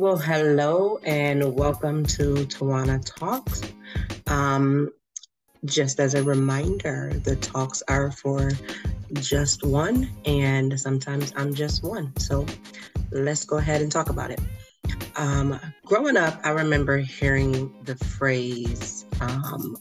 Well, 0.00 0.16
hello 0.16 0.98
and 1.04 1.54
welcome 1.56 2.06
to 2.06 2.46
Tawana 2.46 3.04
Talks. 3.04 3.60
Um, 4.28 4.88
just 5.66 6.00
as 6.00 6.14
a 6.14 6.22
reminder, 6.22 7.12
the 7.22 7.36
talks 7.36 7.82
are 7.86 8.10
for 8.10 8.50
just 9.12 9.62
one, 9.62 10.08
and 10.24 10.80
sometimes 10.80 11.34
I'm 11.36 11.52
just 11.52 11.82
one. 11.82 12.16
So 12.16 12.46
let's 13.12 13.44
go 13.44 13.58
ahead 13.58 13.82
and 13.82 13.92
talk 13.92 14.08
about 14.08 14.30
it. 14.30 14.40
Um, 15.16 15.60
growing 15.84 16.16
up, 16.16 16.40
I 16.44 16.52
remember 16.52 16.96
hearing 16.96 17.70
the 17.84 17.96
phrase, 17.96 19.04
um, 19.20 19.76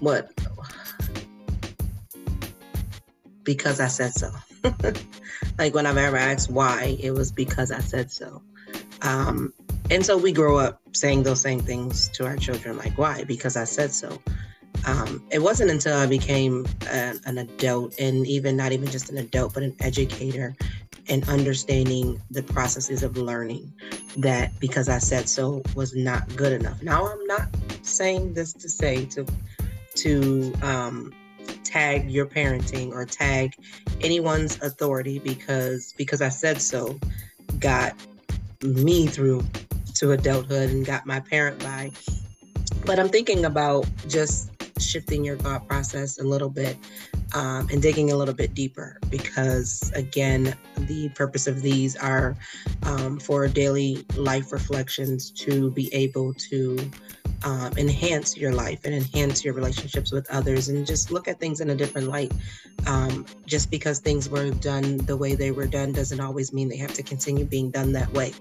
what? 0.00 0.32
Because 3.44 3.78
I 3.78 3.86
said 3.86 4.14
so. 4.14 4.32
like 5.58 5.74
when 5.74 5.86
I've 5.86 5.96
ever 5.96 6.16
asked 6.16 6.50
why, 6.50 6.96
it 7.00 7.12
was 7.12 7.32
because 7.32 7.70
I 7.70 7.80
said 7.80 8.10
so. 8.10 8.42
Um, 9.02 9.52
and 9.90 10.04
so 10.04 10.16
we 10.16 10.32
grow 10.32 10.58
up 10.58 10.80
saying 10.92 11.24
those 11.24 11.40
same 11.40 11.60
things 11.60 12.08
to 12.10 12.26
our 12.26 12.36
children, 12.36 12.76
like 12.76 12.96
why? 12.96 13.24
Because 13.24 13.56
I 13.56 13.64
said 13.64 13.92
so. 13.92 14.20
Um, 14.86 15.22
it 15.30 15.40
wasn't 15.40 15.70
until 15.70 15.96
I 15.96 16.06
became 16.06 16.66
a, 16.90 17.14
an 17.26 17.38
adult, 17.38 17.98
and 17.98 18.26
even 18.26 18.56
not 18.56 18.72
even 18.72 18.88
just 18.88 19.10
an 19.10 19.18
adult, 19.18 19.54
but 19.54 19.62
an 19.62 19.74
educator, 19.80 20.54
and 21.08 21.28
understanding 21.28 22.20
the 22.30 22.42
processes 22.42 23.02
of 23.02 23.16
learning, 23.16 23.72
that 24.18 24.58
because 24.60 24.88
I 24.88 24.98
said 24.98 25.28
so 25.28 25.62
was 25.74 25.94
not 25.94 26.34
good 26.36 26.52
enough. 26.52 26.82
Now 26.82 27.06
I'm 27.10 27.26
not 27.26 27.48
saying 27.82 28.34
this 28.34 28.52
to 28.54 28.68
say 28.68 29.04
to 29.06 29.26
to 29.96 30.52
um, 30.62 31.12
tag 31.70 32.10
your 32.10 32.26
parenting 32.26 32.92
or 32.92 33.04
tag 33.04 33.54
anyone's 34.00 34.60
authority 34.62 35.18
because 35.18 35.94
because 35.96 36.20
I 36.20 36.28
said 36.28 36.60
so 36.60 36.98
got 37.58 37.94
me 38.62 39.06
through 39.06 39.44
to 39.94 40.12
adulthood 40.12 40.70
and 40.70 40.84
got 40.84 41.06
my 41.06 41.20
parent 41.20 41.58
by. 41.60 41.90
But 42.84 42.98
I'm 42.98 43.08
thinking 43.08 43.44
about 43.44 43.86
just 44.08 44.50
shifting 44.80 45.24
your 45.24 45.36
thought 45.36 45.68
process 45.68 46.18
a 46.18 46.24
little 46.24 46.48
bit 46.48 46.76
um, 47.34 47.68
and 47.70 47.82
digging 47.82 48.10
a 48.10 48.16
little 48.16 48.34
bit 48.34 48.54
deeper 48.54 48.98
because, 49.10 49.92
again, 49.94 50.54
the 50.78 51.10
purpose 51.10 51.46
of 51.46 51.62
these 51.62 51.96
are 51.96 52.36
um, 52.84 53.18
for 53.20 53.46
daily 53.46 54.04
life 54.16 54.52
reflections 54.52 55.30
to 55.32 55.70
be 55.72 55.92
able 55.92 56.32
to 56.34 56.78
um, 57.44 57.72
enhance 57.76 58.36
your 58.36 58.52
life 58.52 58.80
and 58.84 58.94
enhance 58.94 59.44
your 59.44 59.54
relationships 59.54 60.12
with 60.12 60.30
others 60.30 60.68
and 60.68 60.86
just 60.86 61.10
look 61.10 61.28
at 61.28 61.40
things 61.40 61.60
in 61.60 61.70
a 61.70 61.74
different 61.74 62.08
light. 62.08 62.32
Um, 62.86 63.26
just 63.46 63.70
because 63.70 63.98
things 63.98 64.28
were 64.28 64.50
done 64.50 64.98
the 64.98 65.16
way 65.16 65.34
they 65.34 65.50
were 65.50 65.66
done 65.66 65.92
doesn't 65.92 66.20
always 66.20 66.52
mean 66.52 66.68
they 66.68 66.76
have 66.76 66.94
to 66.94 67.02
continue 67.02 67.44
being 67.44 67.70
done 67.70 67.92
that 67.92 68.12
way. 68.12 68.32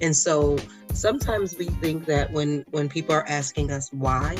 And 0.00 0.16
so 0.16 0.58
sometimes 0.92 1.56
we 1.56 1.66
think 1.66 2.06
that 2.06 2.32
when 2.32 2.64
when 2.70 2.88
people 2.88 3.14
are 3.14 3.26
asking 3.28 3.70
us 3.70 3.92
why, 3.92 4.36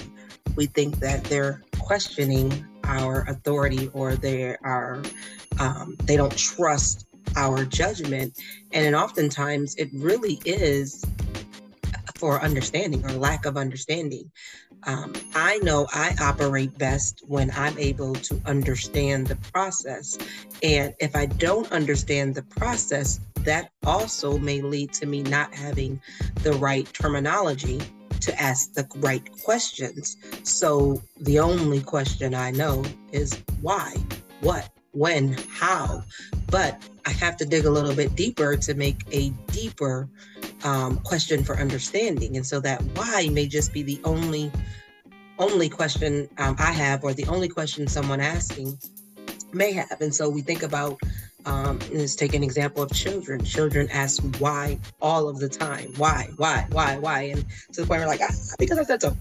we 0.56 0.66
think 0.66 0.98
that 1.00 1.24
they're 1.24 1.62
questioning 1.78 2.66
our 2.84 3.22
authority 3.28 3.90
or 3.92 4.14
they 4.16 4.56
are 4.62 5.02
um, 5.58 5.96
they 6.04 6.16
don't 6.16 6.36
trust 6.36 7.06
our 7.36 7.64
judgment 7.64 8.38
and 8.72 8.94
oftentimes 8.94 9.74
it 9.76 9.88
really 9.92 10.40
is 10.44 11.04
for 12.16 12.40
understanding 12.42 13.04
or 13.04 13.10
lack 13.12 13.46
of 13.46 13.56
understanding 13.56 14.30
um, 14.84 15.12
i 15.34 15.58
know 15.58 15.86
i 15.92 16.14
operate 16.20 16.76
best 16.78 17.22
when 17.26 17.50
i'm 17.52 17.78
able 17.78 18.14
to 18.14 18.40
understand 18.46 19.26
the 19.26 19.36
process 19.52 20.18
and 20.62 20.94
if 21.00 21.14
i 21.14 21.26
don't 21.26 21.70
understand 21.72 22.34
the 22.34 22.42
process 22.42 23.20
that 23.36 23.70
also 23.84 24.38
may 24.38 24.60
lead 24.60 24.92
to 24.92 25.06
me 25.06 25.22
not 25.22 25.54
having 25.54 26.00
the 26.42 26.52
right 26.54 26.92
terminology 26.92 27.80
to 28.20 28.40
ask 28.40 28.72
the 28.74 28.86
right 28.96 29.30
questions. 29.42 30.16
So 30.42 31.02
the 31.20 31.38
only 31.38 31.80
question 31.80 32.34
I 32.34 32.50
know 32.50 32.84
is 33.12 33.40
why, 33.60 33.94
what, 34.40 34.68
when, 34.96 35.36
how. 35.50 36.02
But 36.50 36.82
I 37.04 37.10
have 37.10 37.36
to 37.38 37.44
dig 37.44 37.64
a 37.64 37.70
little 37.70 37.94
bit 37.94 38.14
deeper 38.14 38.56
to 38.56 38.74
make 38.74 39.02
a 39.12 39.30
deeper 39.52 40.08
um, 40.64 40.98
question 40.98 41.44
for 41.44 41.56
understanding. 41.56 42.36
And 42.36 42.46
so 42.46 42.60
that 42.60 42.82
why 42.94 43.28
may 43.30 43.46
just 43.46 43.72
be 43.72 43.82
the 43.82 44.00
only 44.04 44.50
only 45.38 45.68
question 45.68 46.28
um, 46.38 46.56
I 46.58 46.72
have, 46.72 47.04
or 47.04 47.12
the 47.12 47.26
only 47.26 47.48
question 47.48 47.86
someone 47.86 48.20
asking 48.20 48.78
may 49.52 49.72
have. 49.72 50.00
And 50.00 50.14
so 50.14 50.30
we 50.30 50.40
think 50.40 50.62
about 50.62 50.98
um, 51.44 51.78
let's 51.92 52.16
take 52.16 52.34
an 52.34 52.42
example 52.42 52.82
of 52.82 52.92
children. 52.92 53.44
Children 53.44 53.88
ask 53.92 54.22
why 54.38 54.78
all 55.00 55.28
of 55.28 55.38
the 55.38 55.48
time. 55.48 55.92
Why, 55.96 56.28
why, 56.36 56.66
why, 56.70 56.98
why? 56.98 57.22
And 57.22 57.44
to 57.72 57.82
the 57.82 57.86
point 57.86 58.00
where 58.00 58.08
like, 58.08 58.20
ah, 58.22 58.34
because 58.58 58.78
I 58.78 58.82
said 58.82 59.02
so. 59.02 59.16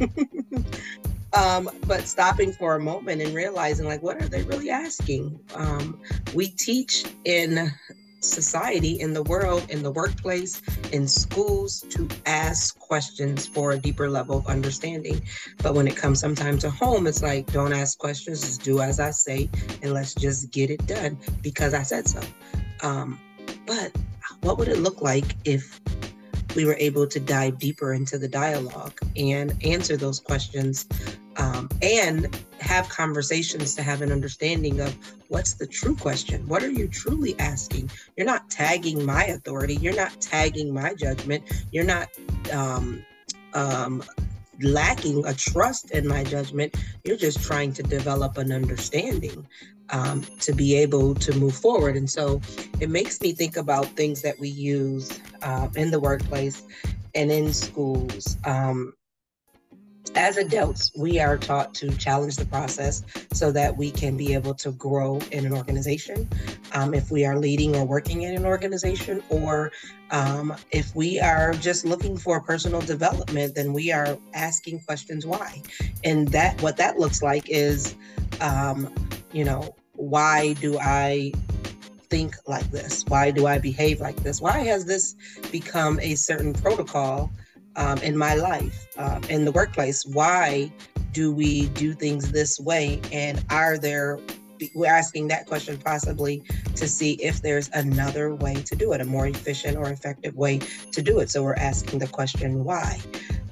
um, 1.36 1.70
but 1.86 2.06
stopping 2.06 2.52
for 2.52 2.76
a 2.76 2.80
moment 2.80 3.20
and 3.20 3.34
realizing 3.34 3.86
like, 3.86 4.02
what 4.02 4.20
are 4.22 4.28
they 4.28 4.42
really 4.42 4.70
asking? 4.70 5.38
Um, 5.54 6.00
we 6.34 6.48
teach 6.48 7.04
in 7.24 7.72
society, 8.20 9.00
in 9.00 9.12
the 9.12 9.22
world, 9.24 9.68
in 9.68 9.82
the 9.82 9.90
workplace, 9.90 10.62
in 10.92 11.06
schools 11.06 11.84
to 11.90 12.08
ask 12.26 12.78
questions 12.78 13.46
for 13.46 13.72
a 13.72 13.78
deeper 13.78 14.08
level 14.08 14.38
of 14.38 14.46
understanding. 14.46 15.20
But 15.62 15.74
when 15.74 15.86
it 15.86 15.96
comes 15.96 16.20
sometimes 16.20 16.62
to 16.62 16.70
home, 16.70 17.06
it's 17.06 17.22
like, 17.22 17.52
don't 17.52 17.72
ask 17.72 17.98
questions, 17.98 18.40
just 18.40 18.62
do 18.62 18.80
as 18.80 19.00
I 19.00 19.10
say, 19.10 19.50
and 19.82 19.92
let's 19.92 20.14
just 20.14 20.50
get 20.50 20.70
it 20.70 20.86
done 20.86 21.18
because 21.42 21.74
I 21.74 21.82
said 21.82 22.08
so. 22.08 22.20
Um, 22.82 23.18
but 23.66 23.92
what 24.40 24.58
would 24.58 24.68
it 24.68 24.78
look 24.78 25.02
like 25.02 25.36
if 25.44 25.80
we 26.54 26.64
were 26.64 26.76
able 26.78 27.06
to 27.06 27.20
dive 27.20 27.58
deeper 27.58 27.94
into 27.94 28.18
the 28.18 28.28
dialogue 28.28 28.94
and 29.16 29.54
answer 29.64 29.96
those 29.96 30.20
questions 30.20 30.86
um, 31.44 31.68
and 31.82 32.34
have 32.60 32.88
conversations 32.88 33.74
to 33.74 33.82
have 33.82 34.00
an 34.00 34.10
understanding 34.10 34.80
of 34.80 34.96
what's 35.28 35.54
the 35.54 35.66
true 35.66 35.94
question. 35.94 36.46
What 36.48 36.62
are 36.62 36.70
you 36.70 36.88
truly 36.88 37.38
asking? 37.38 37.90
You're 38.16 38.26
not 38.26 38.48
tagging 38.50 39.04
my 39.04 39.24
authority. 39.24 39.74
You're 39.76 39.96
not 39.96 40.20
tagging 40.20 40.72
my 40.72 40.94
judgment. 40.94 41.44
You're 41.70 41.84
not 41.84 42.08
um, 42.52 43.04
um, 43.52 44.02
lacking 44.62 45.26
a 45.26 45.34
trust 45.34 45.90
in 45.90 46.08
my 46.08 46.24
judgment. 46.24 46.74
You're 47.04 47.18
just 47.18 47.42
trying 47.42 47.74
to 47.74 47.82
develop 47.82 48.38
an 48.38 48.50
understanding 48.50 49.46
um, 49.90 50.22
to 50.40 50.54
be 50.54 50.76
able 50.76 51.14
to 51.16 51.32
move 51.36 51.54
forward. 51.54 51.96
And 51.96 52.08
so 52.08 52.40
it 52.80 52.88
makes 52.88 53.20
me 53.20 53.32
think 53.32 53.58
about 53.58 53.86
things 53.88 54.22
that 54.22 54.38
we 54.38 54.48
use 54.48 55.20
uh, 55.42 55.68
in 55.76 55.90
the 55.90 56.00
workplace 56.00 56.62
and 57.14 57.30
in 57.30 57.52
schools. 57.52 58.38
Um, 58.44 58.94
as 60.16 60.36
adults, 60.36 60.92
we 60.96 61.18
are 61.18 61.36
taught 61.36 61.74
to 61.74 61.90
challenge 61.96 62.36
the 62.36 62.46
process 62.46 63.02
so 63.32 63.50
that 63.52 63.76
we 63.76 63.90
can 63.90 64.16
be 64.16 64.34
able 64.34 64.54
to 64.54 64.72
grow 64.72 65.18
in 65.32 65.44
an 65.44 65.52
organization. 65.52 66.28
Um, 66.72 66.94
if 66.94 67.10
we 67.10 67.24
are 67.24 67.38
leading 67.38 67.74
or 67.76 67.84
working 67.84 68.22
in 68.22 68.34
an 68.34 68.46
organization, 68.46 69.22
or 69.28 69.72
um, 70.10 70.54
if 70.70 70.94
we 70.94 71.18
are 71.20 71.52
just 71.54 71.84
looking 71.84 72.16
for 72.16 72.40
personal 72.40 72.80
development, 72.80 73.54
then 73.54 73.72
we 73.72 73.92
are 73.92 74.16
asking 74.34 74.80
questions 74.80 75.26
why. 75.26 75.62
And 76.04 76.28
that 76.28 76.60
what 76.62 76.76
that 76.76 76.98
looks 76.98 77.22
like 77.22 77.48
is, 77.48 77.96
um, 78.40 78.92
you 79.32 79.44
know, 79.44 79.74
why 79.94 80.54
do 80.54 80.78
I 80.78 81.32
think 82.08 82.36
like 82.46 82.70
this? 82.70 83.04
Why 83.08 83.30
do 83.30 83.46
I 83.46 83.58
behave 83.58 84.00
like 84.00 84.16
this? 84.16 84.40
Why 84.40 84.58
has 84.58 84.84
this 84.84 85.16
become 85.50 85.98
a 86.00 86.14
certain 86.14 86.52
protocol? 86.52 87.32
Um, 87.76 87.98
in 87.98 88.16
my 88.16 88.34
life, 88.34 88.86
um, 88.98 89.22
in 89.24 89.44
the 89.44 89.52
workplace. 89.52 90.04
Why 90.06 90.72
do 91.12 91.32
we 91.32 91.68
do 91.68 91.92
things 91.92 92.32
this 92.32 92.58
way? 92.60 93.00
And 93.12 93.44
are 93.50 93.78
there, 93.78 94.18
we're 94.74 94.90
asking 94.90 95.28
that 95.28 95.46
question 95.46 95.78
possibly 95.78 96.42
to 96.76 96.88
see 96.88 97.12
if 97.14 97.42
there's 97.42 97.70
another 97.72 98.34
way 98.34 98.54
to 98.54 98.76
do 98.76 98.92
it, 98.92 99.00
a 99.00 99.04
more 99.04 99.26
efficient 99.26 99.76
or 99.76 99.90
effective 99.90 100.34
way 100.34 100.58
to 100.92 101.02
do 101.02 101.20
it. 101.20 101.30
So 101.30 101.42
we're 101.42 101.54
asking 101.54 102.00
the 102.00 102.08
question, 102.08 102.64
why? 102.64 102.98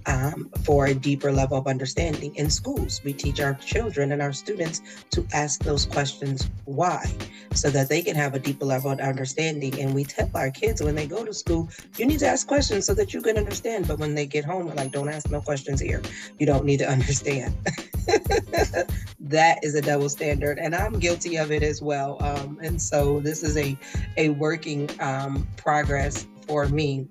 Um, 0.06 0.50
for 0.64 0.86
a 0.86 0.94
deeper 0.94 1.32
level 1.32 1.58
of 1.58 1.66
understanding. 1.66 2.34
In 2.36 2.50
schools, 2.50 3.00
we 3.04 3.12
teach 3.12 3.40
our 3.40 3.54
children 3.54 4.12
and 4.12 4.22
our 4.22 4.32
students 4.32 4.82
to 5.10 5.26
ask 5.32 5.62
those 5.62 5.86
questions 5.86 6.50
why, 6.64 7.04
so 7.52 7.70
that 7.70 7.88
they 7.88 8.02
can 8.02 8.16
have 8.16 8.34
a 8.34 8.38
deeper 8.38 8.64
level 8.64 8.90
of 8.90 9.00
understanding. 9.00 9.80
And 9.80 9.94
we 9.94 10.04
tell 10.04 10.30
our 10.34 10.50
kids 10.50 10.82
when 10.82 10.94
they 10.94 11.06
go 11.06 11.24
to 11.24 11.34
school, 11.34 11.68
you 11.96 12.06
need 12.06 12.20
to 12.20 12.26
ask 12.26 12.46
questions 12.46 12.86
so 12.86 12.94
that 12.94 13.12
you 13.14 13.22
can 13.22 13.36
understand. 13.36 13.88
But 13.88 13.98
when 13.98 14.14
they 14.14 14.26
get 14.26 14.44
home, 14.44 14.66
we're 14.66 14.74
like, 14.74 14.92
don't 14.92 15.08
ask 15.08 15.30
no 15.30 15.40
questions 15.40 15.80
here. 15.80 16.02
You 16.38 16.46
don't 16.46 16.64
need 16.64 16.78
to 16.78 16.88
understand. 16.88 17.54
that 19.20 19.58
is 19.62 19.74
a 19.74 19.80
double 19.80 20.08
standard, 20.08 20.58
and 20.58 20.74
I'm 20.74 20.98
guilty 20.98 21.36
of 21.36 21.52
it 21.52 21.62
as 21.62 21.80
well. 21.80 22.16
Um, 22.20 22.58
and 22.62 22.80
so 22.80 23.20
this 23.20 23.42
is 23.42 23.56
a 23.56 23.76
a 24.16 24.30
working 24.30 24.90
um, 25.00 25.46
progress 25.56 26.26
for 26.46 26.68
me. 26.68 27.06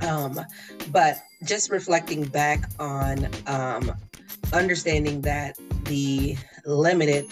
Um, 0.00 0.40
but 0.90 1.22
just 1.44 1.70
reflecting 1.70 2.24
back 2.24 2.68
on 2.78 3.28
um, 3.46 3.92
understanding 4.52 5.20
that 5.22 5.58
the 5.84 6.36
limited 6.64 7.26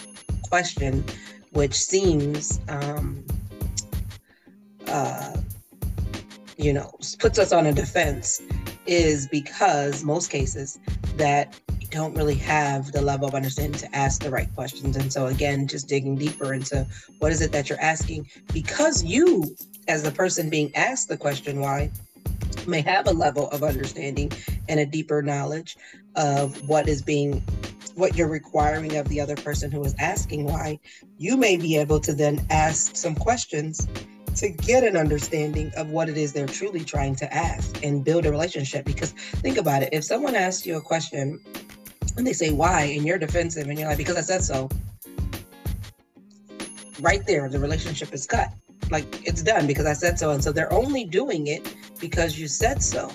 question, 0.49 1.03
which 1.51 1.73
seems 1.73 2.59
um, 2.69 3.23
uh, 4.87 5.35
you 6.57 6.73
know, 6.73 6.91
puts 7.19 7.39
us 7.39 7.51
on 7.51 7.65
a 7.65 7.73
defense 7.73 8.41
is 8.85 9.27
because 9.27 10.03
most 10.03 10.29
cases 10.29 10.79
that 11.17 11.59
don't 11.89 12.15
really 12.15 12.35
have 12.35 12.91
the 12.91 13.01
level 13.01 13.27
of 13.27 13.35
understanding 13.35 13.79
to 13.79 13.95
ask 13.95 14.21
the 14.21 14.29
right 14.29 14.53
questions. 14.55 14.97
And 14.97 15.13
so 15.13 15.27
again, 15.27 15.67
just 15.67 15.87
digging 15.87 16.15
deeper 16.15 16.53
into 16.53 16.87
what 17.19 17.31
is 17.31 17.41
it 17.41 17.51
that 17.51 17.69
you're 17.69 17.79
asking 17.79 18.27
because 18.51 19.03
you 19.03 19.55
as 19.87 20.03
the 20.03 20.11
person 20.11 20.49
being 20.49 20.75
asked 20.75 21.07
the 21.07 21.17
question 21.17 21.59
why 21.59 21.91
may 22.67 22.81
have 22.81 23.07
a 23.07 23.11
level 23.11 23.49
of 23.49 23.63
understanding 23.63 24.31
and 24.69 24.79
a 24.79 24.85
deeper 24.85 25.21
knowledge 25.21 25.77
of 26.15 26.67
what 26.67 26.87
is 26.87 27.01
being 27.01 27.43
what 27.95 28.15
you're 28.15 28.29
requiring 28.29 28.95
of 28.97 29.07
the 29.09 29.19
other 29.19 29.35
person 29.35 29.71
who 29.71 29.83
is 29.83 29.93
asking 29.99 30.45
why 30.45 30.79
you 31.17 31.37
may 31.37 31.57
be 31.57 31.77
able 31.77 31.99
to 31.99 32.13
then 32.13 32.43
ask 32.49 32.95
some 32.95 33.13
questions 33.13 33.87
to 34.35 34.49
get 34.49 34.83
an 34.83 34.97
understanding 34.97 35.71
of 35.77 35.91
what 35.91 36.09
it 36.09 36.17
is 36.17 36.33
they're 36.33 36.47
truly 36.47 36.83
trying 36.83 37.15
to 37.15 37.31
ask 37.33 37.83
and 37.83 38.03
build 38.03 38.25
a 38.25 38.31
relationship. 38.31 38.85
Because 38.85 39.11
think 39.11 39.57
about 39.57 39.83
it 39.83 39.89
if 39.91 40.03
someone 40.03 40.35
asks 40.35 40.65
you 40.65 40.77
a 40.77 40.81
question 40.81 41.39
and 42.17 42.27
they 42.27 42.33
say 42.33 42.51
why, 42.51 42.83
and 42.83 43.05
you're 43.05 43.17
defensive 43.17 43.67
and 43.67 43.77
you're 43.77 43.87
like, 43.87 43.97
because 43.97 44.17
I 44.17 44.21
said 44.21 44.43
so, 44.43 44.69
right 46.99 47.25
there, 47.25 47.49
the 47.49 47.59
relationship 47.59 48.13
is 48.13 48.25
cut. 48.25 48.49
Like 48.91 49.27
it's 49.27 49.41
done 49.41 49.67
because 49.67 49.85
I 49.85 49.93
said 49.93 50.19
so. 50.19 50.31
And 50.31 50.43
so 50.43 50.51
they're 50.51 50.73
only 50.73 51.05
doing 51.05 51.47
it 51.47 51.75
because 52.03 52.37
you 52.37 52.49
said 52.49 52.83
so. 52.83 53.09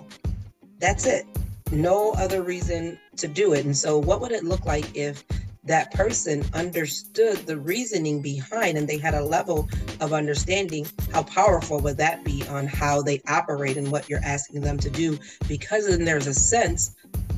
That's 0.79 1.05
it. 1.05 1.27
No 1.71 2.13
other 2.13 2.43
reason 2.43 2.99
to 3.19 3.29
do 3.29 3.53
it. 3.53 3.67
And 3.67 3.77
so, 3.77 3.99
what 3.99 4.23
would 4.23 4.33
it 4.33 4.45
look 4.45 4.65
like 4.65 4.97
if 4.97 5.25
that 5.65 5.93
person 5.93 6.43
understood 6.55 7.37
the 7.45 7.59
reasoning 7.59 8.23
behind 8.23 8.79
and 8.79 8.89
they 8.89 8.97
had 8.97 9.13
a 9.13 9.23
level 9.23 9.69
of 10.01 10.15
understanding, 10.15 10.87
how 11.13 11.23
powerful 11.23 11.79
would 11.81 11.99
that 11.99 12.25
be 12.25 12.43
on 12.49 12.67
how 12.67 13.03
they 13.03 13.21
operate 13.29 13.77
and 13.77 13.93
what 13.93 14.09
you're 14.09 14.25
asking 14.25 14.63
them 14.63 14.79
to 14.79 14.89
do? 14.89 15.19
Because 15.47 15.87
then 15.87 16.07
there's 16.07 16.27
a 16.27 16.33
sense 16.33 16.97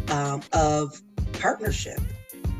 um, 0.08 0.42
of 0.52 1.02
partnership. 1.32 1.98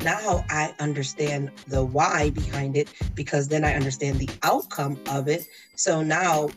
Now 0.03 0.45
I 0.51 0.75
understand 0.81 1.53
the 1.69 1.85
why 1.85 2.31
behind 2.31 2.77
it 2.77 2.93
because 3.15 3.47
then 3.47 3.65
I 3.65 3.75
understand 3.75 4.19
the 4.19 4.31
outcome 4.43 4.99
of 5.09 5.29
it. 5.29 5.47
So 5.77 6.03
now 6.03 6.49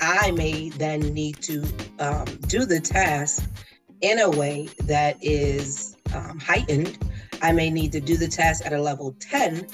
I 0.00 0.30
may 0.32 0.70
then 0.70 1.00
need 1.00 1.40
to 1.42 1.64
um, 1.98 2.26
do 2.46 2.64
the 2.64 2.80
task 2.80 3.48
in 4.00 4.18
a 4.18 4.30
way 4.30 4.68
that 4.84 5.16
is 5.22 5.96
um, 6.14 6.38
heightened 6.38 6.98
I 7.44 7.52
may 7.52 7.68
need 7.68 7.92
to 7.92 8.00
do 8.00 8.16
the 8.16 8.26
task 8.26 8.64
at 8.64 8.72
a 8.72 8.80
level 8.80 9.14
10 9.20 9.66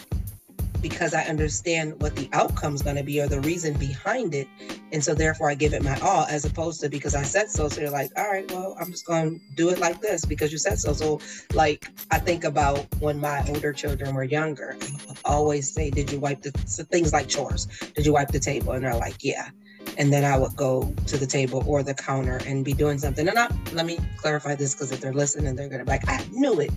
because 0.80 1.14
I 1.14 1.22
understand 1.22 2.00
what 2.02 2.16
the 2.16 2.28
outcome 2.32 2.74
is 2.74 2.82
going 2.82 2.96
to 2.96 3.04
be 3.04 3.20
or 3.20 3.28
the 3.28 3.40
reason 3.42 3.74
behind 3.74 4.34
it. 4.34 4.48
And 4.92 5.04
so 5.04 5.14
therefore 5.14 5.50
I 5.50 5.54
give 5.54 5.72
it 5.72 5.84
my 5.84 5.96
all 6.00 6.24
as 6.24 6.44
opposed 6.44 6.80
to 6.80 6.88
because 6.88 7.14
I 7.14 7.22
said 7.22 7.48
so. 7.48 7.68
So 7.68 7.82
you're 7.82 7.90
like, 7.90 8.10
all 8.16 8.28
right, 8.28 8.50
well, 8.50 8.76
I'm 8.80 8.90
just 8.90 9.06
going 9.06 9.38
to 9.38 9.54
do 9.54 9.68
it 9.68 9.78
like 9.78 10.00
this 10.00 10.24
because 10.24 10.50
you 10.50 10.58
said 10.58 10.80
so. 10.80 10.92
So 10.94 11.20
like 11.54 11.86
I 12.10 12.18
think 12.18 12.42
about 12.42 12.86
when 12.98 13.20
my 13.20 13.46
older 13.48 13.72
children 13.72 14.16
were 14.16 14.24
younger, 14.24 14.76
I 15.08 15.32
always 15.32 15.72
say, 15.72 15.90
did 15.90 16.10
you 16.10 16.18
wipe 16.18 16.42
the 16.42 16.50
so 16.66 16.82
things 16.82 17.12
like 17.12 17.28
chores? 17.28 17.66
Did 17.94 18.04
you 18.04 18.14
wipe 18.14 18.32
the 18.32 18.40
table? 18.40 18.72
And 18.72 18.82
they're 18.82 18.96
like, 18.96 19.22
yeah 19.22 19.50
and 19.98 20.12
then 20.12 20.24
I 20.24 20.38
would 20.38 20.56
go 20.56 20.92
to 21.06 21.16
the 21.16 21.26
table 21.26 21.62
or 21.66 21.82
the 21.82 21.94
counter 21.94 22.40
and 22.46 22.64
be 22.64 22.72
doing 22.72 22.98
something. 22.98 23.26
And 23.26 23.34
not 23.34 23.52
let 23.72 23.86
me 23.86 23.98
clarify 24.16 24.54
this 24.54 24.74
because 24.74 24.92
if 24.92 25.00
they're 25.00 25.12
listening, 25.12 25.54
they're 25.54 25.68
gonna 25.68 25.84
be 25.84 25.90
like, 25.90 26.08
I 26.08 26.24
knew 26.32 26.60
it. 26.60 26.70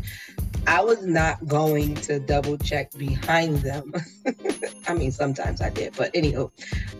I 0.65 0.81
was 0.81 1.05
not 1.05 1.45
going 1.47 1.95
to 1.95 2.19
double 2.19 2.57
check 2.57 2.91
behind 2.97 3.57
them. 3.57 3.94
I 4.88 4.94
mean, 4.94 5.11
sometimes 5.11 5.61
I 5.61 5.69
did, 5.69 5.94
but 5.97 6.13
anywho, 6.13 6.51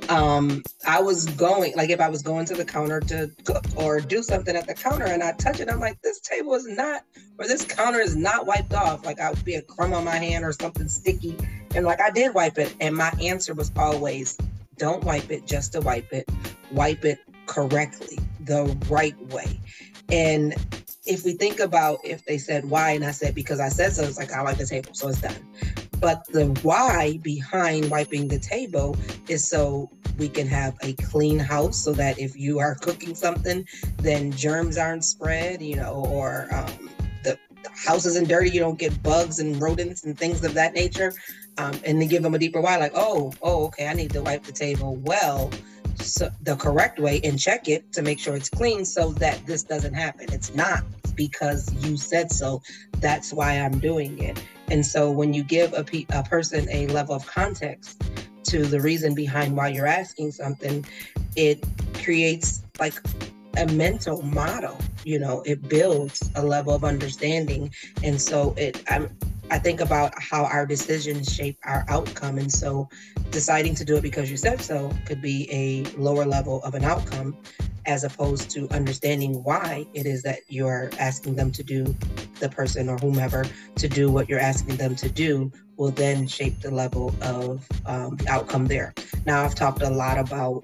um, 0.10 0.64
I 0.86 1.02
was 1.02 1.26
going 1.26 1.74
like 1.76 1.90
if 1.90 2.02
I 2.02 2.10
was 2.10 2.22
going 2.22 2.46
to 2.48 2.56
the 2.56 2.66
counter 2.66 3.00
to 3.02 3.32
cook 3.46 3.66
or 3.76 4.02
do 4.02 4.22
something 4.22 4.56
at 4.56 4.68
the 4.68 4.74
counter 4.74 5.06
and 5.06 5.24
I 5.24 5.32
touch 5.34 5.60
it, 5.60 5.70
I'm 5.70 5.80
like, 5.80 6.02
this 6.02 6.20
table 6.20 6.54
is 6.56 6.68
not 6.68 7.04
or 7.40 7.48
this 7.48 7.64
counter 7.64 8.00
is 8.00 8.16
not 8.16 8.46
wiped 8.46 8.74
off. 8.74 9.06
Like 9.06 9.20
I 9.20 9.30
would 9.30 9.46
be 9.46 9.56
a 9.56 9.62
crumb 9.62 9.94
on 9.94 10.04
my 10.04 10.18
hand 10.18 10.44
or 10.44 10.52
something 10.52 10.88
sticky. 10.88 11.38
And 11.74 11.86
like 11.86 12.02
I 12.02 12.12
did 12.12 12.34
wipe 12.34 12.58
it. 12.58 12.76
And 12.82 12.96
my 12.96 13.12
answer 13.22 13.54
was 13.54 13.72
always 13.78 14.38
don't 14.78 15.04
wipe 15.04 15.32
it 15.32 15.46
just 15.46 15.74
to 15.74 15.82
wipe 15.82 16.12
it. 16.12 16.30
Wipe 16.72 17.06
it 17.06 17.20
correctly, 17.46 18.20
the 18.42 18.66
right 18.90 19.18
way. 19.28 19.60
And 20.12 20.56
if 21.06 21.26
we 21.26 21.34
think 21.34 21.60
about 21.60 22.00
if 22.04 22.26
they 22.26 22.38
said 22.38 22.70
why, 22.70 22.92
and 22.92 23.06
I 23.06 23.12
said 23.12 23.36
because 23.36 23.60
I 23.60 23.70
said 23.70 23.94
so, 23.94 24.04
it's 24.04 24.18
like 24.18 24.32
I 24.32 24.42
like 24.42 24.58
the 24.58 24.66
table, 24.66 24.94
so 24.94 25.10
it's 25.10 25.22
done. 25.22 25.36
But 26.00 26.26
the 26.28 26.48
why 26.64 27.20
behind 27.22 27.90
wiping 27.90 28.28
the 28.28 28.40
table 28.40 28.98
is 29.28 29.48
so 29.48 29.90
we 30.18 30.30
can 30.30 30.48
have 30.48 30.76
a 30.82 30.94
clean 30.94 31.40
house 31.40 31.78
so 31.78 31.94
that 31.94 32.20
if 32.20 32.36
you 32.36 32.60
are 32.60 32.76
cooking 32.76 33.16
something, 33.16 33.66
then 33.98 34.32
germs 34.32 34.78
aren't 34.78 35.06
spread, 35.06 35.62
you 35.62 35.76
know, 35.76 36.06
or 36.10 36.48
um, 36.54 36.90
the 37.24 37.38
house 37.74 38.06
isn't 38.06 38.28
dirty, 38.28 38.50
you 38.50 38.60
don't 38.60 38.78
get 38.78 39.02
bugs 39.02 39.40
and 39.40 39.62
rodents 39.62 40.04
and 40.04 40.18
things 40.18 40.44
of 40.44 40.54
that 40.54 40.74
nature 40.74 41.14
um, 41.58 41.74
and 41.86 42.02
then 42.02 42.08
give 42.08 42.24
them 42.24 42.34
a 42.34 42.40
deeper 42.40 42.62
why, 42.62 42.78
like, 42.78 42.94
oh, 42.96 43.34
oh, 43.42 43.66
okay, 43.66 43.88
I 43.88 43.94
need 43.94 44.12
to 44.12 44.22
wipe 44.22 44.44
the 44.44 44.52
table 44.52 44.96
well, 44.98 45.52
so 45.96 46.30
the 46.42 46.56
correct 46.56 47.00
way, 47.00 47.22
and 47.24 47.40
check 47.40 47.68
it 47.68 47.92
to 47.94 48.02
make 48.02 48.20
sure 48.20 48.36
it's 48.36 48.50
clean, 48.50 48.86
so 48.86 49.12
that 49.14 49.46
this 49.46 49.64
doesn't 49.64 49.94
happen. 49.94 50.28
It's 50.32 50.54
not 50.56 50.84
because 51.16 51.72
you 51.86 51.98
said 51.98 52.32
so. 52.32 52.62
That's 53.00 53.32
why 53.32 53.60
I'm 53.60 53.80
doing 53.80 54.20
it. 54.20 54.42
And 54.70 54.86
so 54.86 55.12
when 55.12 55.34
you 55.34 55.44
give 55.44 55.74
a, 55.74 55.84
pe- 55.84 56.06
a 56.10 56.24
person 56.24 56.68
a 56.72 56.88
level 56.88 57.16
of 57.16 57.26
context 57.28 58.02
to 58.46 58.66
the 58.66 58.82
reason 58.82 59.14
behind 59.14 59.56
why 59.56 59.68
you're 59.70 59.88
asking 59.88 60.32
something, 60.32 60.86
it 61.36 61.64
creates 61.94 62.64
like 62.80 62.96
a 63.58 63.68
mental 63.68 64.22
model 64.24 64.78
you 65.06 65.20
know 65.20 65.44
it 65.46 65.68
builds 65.70 66.30
a 66.36 66.44
level 66.44 66.74
of 66.74 66.84
understanding 66.84 67.72
and 68.04 68.20
so 68.20 68.54
it 68.58 68.82
i'm 68.90 69.10
I 69.54 69.60
think 69.60 69.82
about 69.82 70.20
how 70.20 70.46
our 70.46 70.66
decisions 70.66 71.32
shape 71.32 71.60
our 71.64 71.86
outcome. 71.88 72.40
And 72.40 72.52
so 72.52 72.90
deciding 73.30 73.76
to 73.76 73.86
do 73.86 73.96
it 73.96 74.02
because 74.02 74.32
you 74.32 74.36
said 74.36 74.60
so 74.60 74.92
could 75.06 75.22
be 75.22 75.48
a 75.52 75.84
lower 75.96 76.26
level 76.26 76.64
of 76.64 76.74
an 76.74 76.84
outcome 76.84 77.38
as 77.86 78.04
opposed 78.04 78.50
to 78.50 78.68
understanding 78.70 79.44
why 79.44 79.86
it 79.94 80.08
is 80.08 80.24
that 80.24 80.40
you're 80.48 80.90
asking 80.98 81.36
them 81.36 81.52
to 81.52 81.62
do 81.62 81.96
the 82.40 82.50
person 82.50 82.90
or 82.90 82.98
whomever 82.98 83.46
to 83.76 83.88
do 83.88 84.12
what 84.12 84.28
you're 84.28 84.40
asking 84.40 84.78
them 84.78 84.96
to 84.96 85.08
do 85.08 85.52
will 85.78 85.92
then 85.92 86.26
shape 86.26 86.60
the 86.62 86.72
level 86.72 87.14
of 87.22 87.64
um, 87.86 88.16
the 88.18 88.30
outcome 88.30 88.66
there. 88.66 88.92
Now, 89.28 89.44
I've 89.44 89.54
talked 89.54 89.84
a 89.84 89.90
lot 89.90 90.18
about 90.18 90.64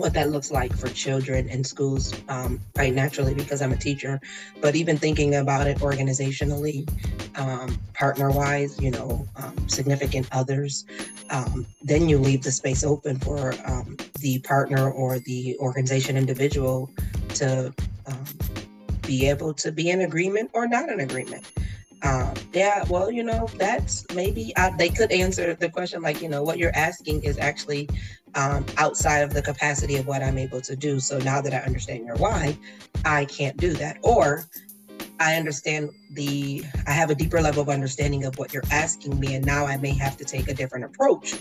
what 0.00 0.14
that 0.14 0.30
looks 0.30 0.50
like 0.50 0.74
for 0.76 0.88
children 0.88 1.48
in 1.48 1.62
schools, 1.62 2.14
um, 2.28 2.60
right 2.76 2.94
naturally, 2.94 3.34
because 3.34 3.62
I'm 3.62 3.72
a 3.72 3.76
teacher. 3.76 4.20
But 4.60 4.74
even 4.74 4.96
thinking 4.96 5.36
about 5.36 5.66
it 5.66 5.78
organizationally, 5.78 6.88
um, 7.38 7.78
partner 7.94 8.30
wise, 8.30 8.80
you 8.80 8.90
know, 8.90 9.26
um, 9.36 9.68
significant 9.68 10.26
others, 10.32 10.84
um, 11.30 11.66
then 11.82 12.08
you 12.08 12.18
leave 12.18 12.42
the 12.42 12.52
space 12.52 12.82
open 12.82 13.18
for 13.18 13.54
um, 13.66 13.96
the 14.20 14.38
partner 14.40 14.90
or 14.90 15.18
the 15.20 15.56
organization 15.58 16.16
individual 16.16 16.90
to 17.34 17.72
um, 18.06 18.24
be 19.02 19.28
able 19.28 19.52
to 19.54 19.70
be 19.70 19.90
in 19.90 20.00
agreement 20.02 20.50
or 20.54 20.66
not 20.66 20.88
in 20.88 21.00
agreement. 21.00 21.44
Um, 22.02 22.32
yeah, 22.54 22.84
well, 22.88 23.10
you 23.10 23.22
know, 23.22 23.46
that's 23.56 24.06
maybe 24.14 24.54
uh, 24.56 24.70
they 24.78 24.88
could 24.88 25.12
answer 25.12 25.54
the 25.54 25.68
question 25.68 26.00
like, 26.00 26.22
you 26.22 26.28
know, 26.28 26.42
what 26.42 26.56
you're 26.56 26.74
asking 26.74 27.24
is 27.24 27.38
actually 27.38 27.88
um, 28.34 28.64
outside 28.76 29.18
of 29.18 29.34
the 29.34 29.42
capacity 29.42 29.96
of 29.96 30.06
what 30.06 30.22
I'm 30.22 30.38
able 30.38 30.60
to 30.62 30.76
do. 30.76 31.00
So 31.00 31.18
now 31.18 31.40
that 31.40 31.54
I 31.54 31.58
understand 31.58 32.06
your 32.06 32.16
why, 32.16 32.56
I 33.04 33.24
can't 33.26 33.56
do 33.56 33.72
that. 33.74 33.98
Or 34.02 34.46
I 35.18 35.36
understand 35.36 35.90
the, 36.12 36.64
I 36.86 36.92
have 36.92 37.10
a 37.10 37.14
deeper 37.14 37.40
level 37.40 37.62
of 37.62 37.68
understanding 37.68 38.24
of 38.24 38.38
what 38.38 38.52
you're 38.52 38.64
asking 38.70 39.20
me. 39.20 39.34
And 39.34 39.44
now 39.44 39.66
I 39.66 39.76
may 39.76 39.92
have 39.98 40.16
to 40.16 40.24
take 40.24 40.48
a 40.48 40.54
different 40.54 40.84
approach 40.86 41.34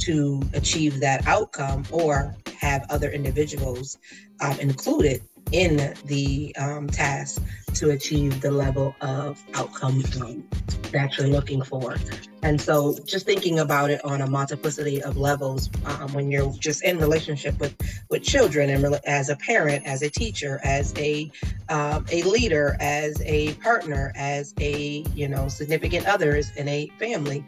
to 0.00 0.42
achieve 0.52 1.00
that 1.00 1.26
outcome 1.26 1.84
or 1.90 2.34
have 2.60 2.86
other 2.90 3.10
individuals 3.10 3.98
um, 4.40 4.58
included 4.60 5.22
in 5.52 5.94
the 6.06 6.54
um, 6.56 6.88
task 6.88 7.42
to 7.74 7.90
achieve 7.90 8.40
the 8.40 8.50
level 8.50 8.94
of 9.00 9.42
outcome 9.54 10.02
um, 10.20 10.44
that 10.92 11.16
you're 11.18 11.26
looking 11.26 11.62
for. 11.62 11.96
And 12.42 12.60
so, 12.60 12.96
just 13.04 13.26
thinking 13.26 13.58
about 13.58 13.90
it 13.90 14.04
on 14.04 14.20
a 14.20 14.26
multiplicity 14.26 15.02
of 15.02 15.16
levels, 15.16 15.70
um, 15.86 16.12
when 16.12 16.30
you're 16.30 16.52
just 16.58 16.84
in 16.84 16.98
relationship 16.98 17.58
with 17.58 17.74
with 18.10 18.22
children, 18.22 18.70
and 18.70 18.82
re- 18.84 19.00
as 19.06 19.30
a 19.30 19.36
parent, 19.36 19.86
as 19.86 20.02
a 20.02 20.10
teacher, 20.10 20.60
as 20.62 20.94
a 20.96 21.30
um, 21.68 22.04
a 22.12 22.22
leader, 22.22 22.76
as 22.80 23.20
a 23.22 23.54
partner, 23.54 24.12
as 24.14 24.54
a 24.60 25.04
you 25.14 25.26
know 25.26 25.48
significant 25.48 26.06
others 26.06 26.50
in 26.56 26.68
a 26.68 26.88
family, 26.98 27.44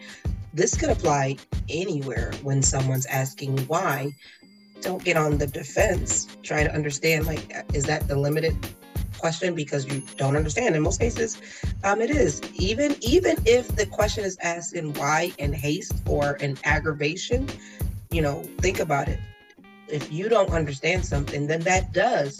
this 0.55 0.75
could 0.75 0.89
apply 0.89 1.37
anywhere 1.69 2.33
when 2.43 2.63
someone's 2.63 3.07
asking 3.07 3.59
why 3.67 4.11
don't 4.87 5.05
get 5.05 5.17
on 5.17 5.39
the 5.39 5.47
defense. 5.49 6.29
Try 6.43 6.63
to 6.63 6.73
understand, 6.73 7.27
like, 7.27 7.43
is 7.75 7.85
that 7.85 8.07
the 8.07 8.17
limited 8.17 8.57
question 9.19 9.55
because 9.55 9.85
you 9.87 10.01
don't 10.17 10.37
understand? 10.37 10.77
In 10.77 10.83
most 10.83 11.01
cases, 11.01 11.41
um, 11.83 12.01
it 12.01 12.11
is. 12.11 12.41
Even 12.55 12.97
even 13.01 13.37
if 13.45 13.75
the 13.75 13.87
question 13.87 14.25
is 14.25 14.39
asked 14.43 14.75
in 14.75 14.93
why, 14.95 15.33
in 15.39 15.53
haste, 15.53 15.97
or 16.07 16.37
in 16.37 16.57
aggravation, 16.65 17.49
you 18.11 18.23
know, 18.23 18.43
think 18.61 18.79
about 18.79 19.09
it. 19.09 19.19
if 19.89 20.13
you 20.13 20.29
don't 20.29 20.51
understand 20.51 21.05
something, 21.05 21.47
then 21.47 21.61
that 21.61 21.93
does 21.93 22.39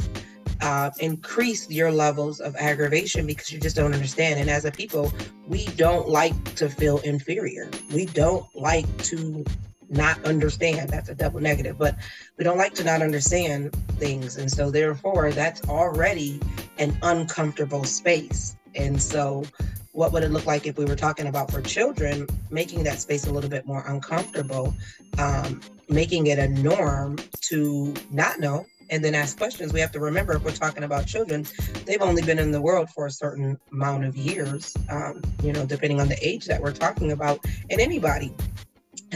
uh, 0.61 0.91
increase 0.99 1.69
your 1.71 1.93
levels 1.93 2.41
of 2.41 2.57
aggravation 2.57 3.27
because 3.27 3.53
you 3.53 3.61
just 3.61 3.77
don't 3.77 3.95
understand. 3.95 4.41
And 4.41 4.51
as 4.51 4.65
a 4.65 4.71
people, 4.71 5.13
we 5.47 5.67
don't 5.77 6.09
like 6.09 6.55
to 6.57 6.69
feel 6.69 6.99
inferior. 6.99 7.71
We 7.93 8.07
don't 8.07 8.47
like 8.55 8.87
to 9.05 9.45
not 9.89 10.23
understand. 10.25 10.91
That's 10.91 11.09
a 11.09 11.15
double 11.15 11.41
negative, 11.41 11.79
but 11.79 11.97
we 12.37 12.45
don't 12.45 12.59
like 12.59 12.75
to 12.75 12.85
not 12.85 13.03
understand 13.03 13.75
things. 13.99 14.37
And 14.37 14.51
so, 14.51 14.71
therefore, 14.71 15.31
that's 15.33 15.67
already 15.69 16.41
an 16.79 16.97
uncomfortable 17.03 17.85
space. 17.85 18.57
And 18.75 19.01
so, 19.01 19.45
what 19.93 20.13
would 20.13 20.23
it 20.23 20.31
look 20.31 20.47
like 20.47 20.67
if 20.67 20.77
we 20.77 20.85
were 20.85 20.97
talking 20.97 21.27
about 21.27 21.51
for 21.51 21.63
children, 21.63 22.27
making 22.51 22.85
that 22.85 23.01
space 23.01 23.27
a 23.27 23.33
little 23.33 23.51
bit 23.51 23.67
more 23.67 23.85
uncomfortable, 23.87 24.75
um, 25.19 25.61
making 25.89 26.27
it 26.27 26.39
a 26.39 26.49
norm 26.49 27.17
to 27.43 27.95
not 28.11 28.39
know 28.39 28.67
and 28.91 29.05
then 29.05 29.15
ask 29.15 29.37
questions. 29.37 29.73
We 29.73 29.81
have 29.81 29.93
to 29.93 30.01
remember 30.01 30.35
if 30.35 30.45
we're 30.45 30.53
talking 30.53 30.85
about 30.85 31.07
children, 31.07 31.47
they've 31.85 32.03
only 32.03 32.23
been 32.23 32.39
in 32.39 32.53
the 32.53 32.61
world 32.61 32.91
for 32.91 33.07
a 33.07 33.11
certain 33.11 33.59
amount 33.73 34.05
of 34.05 34.17
years, 34.17 34.75
um, 34.91 35.23
you 35.43 35.53
know, 35.53 35.67
depending 35.67 36.01
on 36.01 36.09
the 36.09 36.19
age 36.27 36.47
that 36.47 36.61
we're 36.61 36.73
talking 36.73 37.13
about. 37.13 37.45
And 37.71 37.81
anybody 37.81 38.35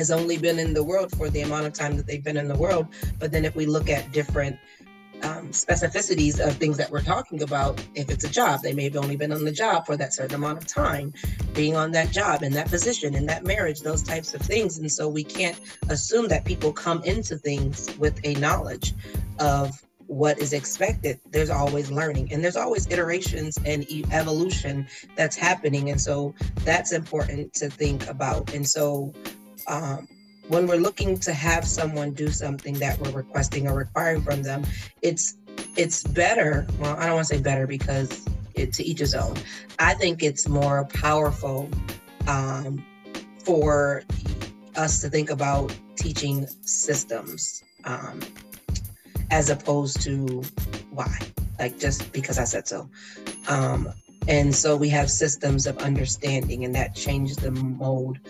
has 0.00 0.10
only 0.10 0.38
been 0.38 0.58
in 0.58 0.72
the 0.72 0.82
world 0.82 1.14
for 1.14 1.28
the 1.28 1.42
amount 1.42 1.66
of 1.66 1.74
time 1.74 1.94
that 1.98 2.06
they've 2.06 2.24
been 2.24 2.38
in 2.38 2.48
the 2.48 2.56
world. 2.56 2.86
But 3.18 3.32
then 3.32 3.44
if 3.44 3.54
we 3.54 3.66
look 3.66 3.90
at 3.90 4.10
different 4.12 4.56
um, 5.22 5.50
specificities 5.50 6.40
of 6.40 6.56
things 6.56 6.78
that 6.78 6.90
we're 6.90 7.02
talking 7.02 7.42
about, 7.42 7.84
if 7.94 8.08
it's 8.08 8.24
a 8.24 8.30
job, 8.30 8.62
they 8.62 8.72
may 8.72 8.84
have 8.84 8.96
only 8.96 9.14
been 9.14 9.30
on 9.30 9.44
the 9.44 9.52
job 9.52 9.84
for 9.84 9.98
that 9.98 10.14
certain 10.14 10.36
amount 10.36 10.56
of 10.56 10.66
time, 10.66 11.12
being 11.52 11.76
on 11.76 11.92
that 11.92 12.10
job, 12.12 12.42
in 12.42 12.52
that 12.54 12.70
position, 12.70 13.14
in 13.14 13.26
that 13.26 13.44
marriage, 13.44 13.80
those 13.82 14.02
types 14.02 14.32
of 14.32 14.40
things. 14.40 14.78
And 14.78 14.90
so 14.90 15.06
we 15.06 15.22
can't 15.22 15.60
assume 15.90 16.28
that 16.28 16.46
people 16.46 16.72
come 16.72 17.02
into 17.04 17.36
things 17.36 17.94
with 17.98 18.18
a 18.24 18.32
knowledge 18.36 18.94
of 19.38 19.84
what 20.06 20.38
is 20.38 20.54
expected. 20.54 21.20
There's 21.30 21.50
always 21.50 21.90
learning 21.90 22.32
and 22.32 22.42
there's 22.42 22.56
always 22.56 22.86
iterations 22.90 23.58
and 23.66 23.86
evolution 24.12 24.88
that's 25.14 25.36
happening. 25.36 25.90
And 25.90 26.00
so 26.00 26.34
that's 26.64 26.92
important 26.92 27.52
to 27.54 27.68
think 27.68 28.08
about. 28.08 28.54
And 28.54 28.66
so 28.66 29.12
um, 29.70 30.08
when 30.48 30.66
we're 30.66 30.76
looking 30.76 31.16
to 31.20 31.32
have 31.32 31.64
someone 31.64 32.10
do 32.10 32.28
something 32.28 32.74
that 32.80 32.98
we're 32.98 33.12
requesting 33.12 33.68
or 33.68 33.74
requiring 33.74 34.20
from 34.20 34.42
them, 34.42 34.64
it's 35.00 35.36
it's 35.76 36.02
better. 36.02 36.66
Well, 36.80 36.96
I 36.96 37.06
don't 37.06 37.14
want 37.14 37.28
to 37.28 37.36
say 37.36 37.40
better 37.40 37.66
because 37.66 38.26
it, 38.54 38.72
to 38.74 38.84
each 38.84 38.98
his 38.98 39.14
own. 39.14 39.36
I 39.78 39.94
think 39.94 40.22
it's 40.24 40.48
more 40.48 40.86
powerful 40.86 41.70
um, 42.26 42.84
for 43.44 44.02
us 44.76 45.00
to 45.02 45.08
think 45.08 45.30
about 45.30 45.72
teaching 45.94 46.48
systems 46.62 47.62
um, 47.84 48.20
as 49.30 49.50
opposed 49.50 50.02
to 50.02 50.42
why, 50.90 51.16
like 51.60 51.78
just 51.78 52.12
because 52.12 52.38
I 52.38 52.44
said 52.44 52.66
so. 52.66 52.90
Um, 53.48 53.88
and 54.26 54.54
so 54.54 54.76
we 54.76 54.88
have 54.88 55.10
systems 55.10 55.66
of 55.66 55.78
understanding, 55.78 56.64
and 56.64 56.74
that 56.74 56.94
changes 56.96 57.36
the 57.36 57.52
mode 57.52 58.20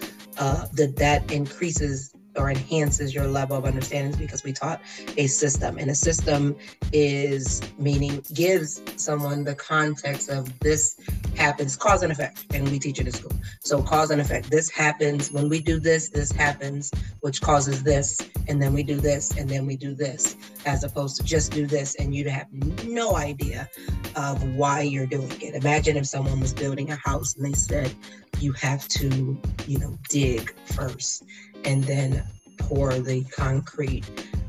uh, 0.41 0.67
that 0.73 0.97
that 0.97 1.31
increases 1.31 2.13
or 2.37 2.51
enhances 2.51 3.15
your 3.15 3.27
level 3.27 3.57
of 3.57 3.65
understanding 3.65 4.19
because 4.19 4.45
we 4.45 4.53
taught 4.53 4.81
a 5.17 5.27
system. 5.27 5.79
And 5.79 5.91
a 5.91 5.95
system 5.95 6.57
is 6.93 7.61
meaning 7.79 8.23
gives 8.33 8.81
someone 8.97 9.45
the 9.45 9.55
context 9.55 10.31
of 10.31 10.59
this 10.61 10.99
happens 11.37 11.77
cause 11.77 12.03
and 12.03 12.13
effect 12.13 12.47
and 12.53 12.69
we 12.71 12.79
teach 12.79 13.01
it 13.01 13.07
in 13.07 13.13
school. 13.13 13.33
So 13.61 13.83
cause 13.83 14.11
and 14.11 14.21
effect 14.21 14.51
this 14.51 14.71
happens 14.71 15.33
when 15.33 15.49
we 15.49 15.61
do 15.61 15.81
this 15.81 16.11
this 16.11 16.31
happens 16.31 16.91
which 17.21 17.41
causes 17.41 17.83
this 17.83 18.19
and 18.49 18.63
then 18.63 18.73
we 18.73 18.83
do 18.83 18.97
this 18.97 19.37
and 19.37 19.49
then 19.49 19.67
we 19.67 19.77
do 19.77 19.95
this 19.95 20.37
as 20.67 20.85
opposed 20.85 21.17
to 21.17 21.25
just 21.25 21.53
do 21.53 21.67
this 21.67 21.97
and 21.97 22.15
you 22.15 22.29
have 22.31 22.47
no 22.85 23.17
idea 23.17 23.69
of 24.17 24.43
why 24.55 24.83
you're 24.83 25.07
doing 25.07 25.33
it. 25.41 25.55
Imagine 25.55 25.97
if 25.97 26.07
someone 26.07 26.41
was 26.41 26.55
building 26.55 26.91
a 26.91 26.97
house 26.97 27.37
and 27.37 27.45
they 27.45 27.53
said 27.53 27.95
you 28.41 28.53
have 28.53 28.87
to 28.89 29.41
you 29.67 29.79
know 29.79 29.99
dig 30.09 30.55
first 30.67 31.25
and 31.65 31.85
then 31.85 32.23
pour 32.59 32.95
the 32.95 33.25
concrete. 33.25 34.05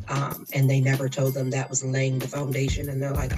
Um, 0.10 0.46
and 0.54 0.70
they 0.70 0.82
never 0.82 1.08
told 1.08 1.34
them 1.34 1.50
that 1.52 1.70
was 1.70 1.86
laying 1.86 2.20
the 2.20 2.28
foundation. 2.28 2.90
And 2.90 3.02
they're 3.02 3.14
like, 3.14 3.32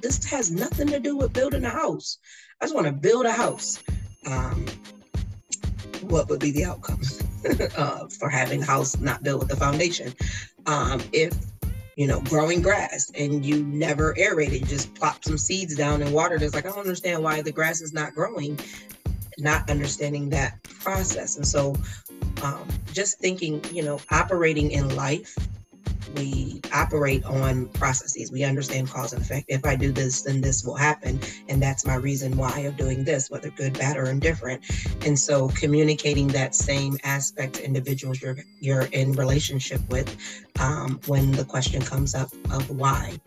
this 0.00 0.24
has 0.24 0.50
nothing 0.50 0.88
to 0.88 0.98
do 0.98 1.16
with 1.16 1.32
building 1.32 1.64
a 1.64 1.70
house. 1.70 2.18
I 2.60 2.64
just 2.64 2.74
want 2.74 2.88
to 2.88 2.92
build 2.92 3.26
a 3.26 3.32
house. 3.32 3.82
Um, 4.26 4.66
what 6.02 6.28
would 6.28 6.40
be 6.40 6.50
the 6.50 6.64
outcome 6.64 7.00
uh, 7.76 8.08
for 8.08 8.28
having 8.28 8.62
a 8.62 8.66
house 8.66 8.98
not 8.98 9.22
built 9.22 9.40
with 9.40 9.48
the 9.48 9.56
foundation? 9.56 10.12
Um, 10.66 11.00
if 11.12 11.32
you 11.96 12.06
know, 12.06 12.20
growing 12.20 12.60
grass 12.60 13.10
and 13.14 13.44
you 13.44 13.64
never 13.64 14.14
aerate 14.14 14.52
it, 14.52 14.60
you 14.60 14.66
just 14.66 14.94
plop 14.94 15.24
some 15.24 15.38
seeds 15.38 15.74
down 15.74 16.02
and 16.02 16.12
water. 16.12 16.36
It's 16.36 16.54
like, 16.54 16.66
I 16.66 16.68
don't 16.68 16.80
understand 16.80 17.22
why 17.22 17.40
the 17.40 17.52
grass 17.52 17.80
is 17.80 17.94
not 17.94 18.14
growing, 18.14 18.58
not 19.38 19.68
understanding 19.70 20.28
that 20.30 20.62
process. 20.62 21.36
And 21.36 21.46
so 21.46 21.74
um, 22.42 22.66
just 22.92 23.18
thinking, 23.18 23.62
you 23.72 23.82
know, 23.82 24.00
operating 24.10 24.70
in 24.70 24.94
life, 24.96 25.36
we 26.16 26.60
operate 26.72 27.24
on 27.24 27.66
processes. 27.70 28.30
We 28.32 28.44
understand 28.44 28.88
cause 28.88 29.12
and 29.12 29.22
effect. 29.22 29.46
If 29.48 29.64
I 29.66 29.76
do 29.76 29.92
this, 29.92 30.22
then 30.22 30.40
this 30.40 30.64
will 30.64 30.76
happen. 30.76 31.20
And 31.48 31.62
that's 31.62 31.86
my 31.86 31.96
reason 31.96 32.36
why 32.36 32.60
of 32.60 32.76
doing 32.76 33.04
this, 33.04 33.30
whether 33.30 33.50
good, 33.50 33.78
bad, 33.78 33.96
or 33.96 34.06
indifferent. 34.06 34.62
And 35.04 35.18
so 35.18 35.48
communicating 35.48 36.28
that 36.28 36.54
same 36.54 36.96
aspect 37.04 37.54
to 37.54 37.64
individuals 37.64 38.22
you're 38.22 38.36
you're 38.60 38.88
in 38.92 39.12
relationship 39.12 39.80
with 39.90 40.16
um, 40.60 41.00
when 41.06 41.32
the 41.32 41.44
question 41.44 41.82
comes 41.82 42.14
up 42.14 42.30
of 42.50 42.70
why. 42.70 43.18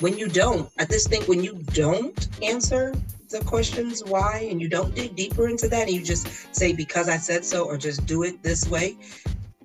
When 0.00 0.18
you 0.18 0.28
don't, 0.28 0.70
I 0.78 0.84
just 0.86 1.08
think 1.08 1.28
when 1.28 1.42
you 1.42 1.54
don't 1.72 2.28
answer 2.42 2.94
the 3.34 3.44
questions 3.44 4.04
why 4.04 4.46
and 4.48 4.62
you 4.62 4.68
don't 4.68 4.94
dig 4.94 5.16
deeper 5.16 5.48
into 5.48 5.68
that 5.68 5.88
and 5.88 5.90
you 5.90 6.02
just 6.02 6.54
say 6.54 6.72
because 6.72 7.08
I 7.08 7.16
said 7.16 7.44
so 7.44 7.64
or 7.64 7.76
just 7.76 8.06
do 8.06 8.22
it 8.22 8.40
this 8.44 8.68
way, 8.68 8.96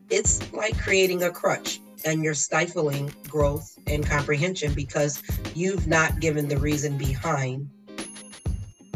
it's 0.10 0.52
like 0.54 0.76
creating 0.82 1.22
a 1.22 1.30
crutch 1.30 1.80
and 2.04 2.24
you're 2.24 2.34
stifling 2.34 3.14
growth 3.28 3.78
and 3.86 4.04
comprehension 4.04 4.74
because 4.74 5.22
you've 5.54 5.86
not 5.86 6.20
given 6.20 6.48
the 6.48 6.58
reason 6.58 6.98
behind 6.98 7.70